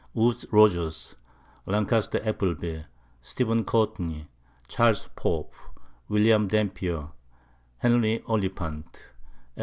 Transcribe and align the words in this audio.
_Woodes 0.15 0.47
Rogers, 0.51 1.13
Lan. 1.67 1.85
Appleby, 1.87 2.85
Stephen 3.21 3.63
Courtney, 3.63 4.27
Charles 4.67 5.07
Pope, 5.15 5.53
William 6.09 6.47
Dampier, 6.47 7.09
Henry 7.77 8.23
Oliphant, 8.25 8.87
Edw. 9.55 9.59